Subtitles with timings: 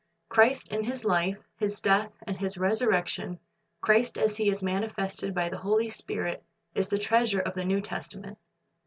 [0.29, 1.37] Christ in His life.
[1.59, 3.37] His death, and His resurrection,
[3.81, 6.43] Christ as He is manifested by the Holy Spirit,
[6.73, 8.39] is the treasure of the New Testament.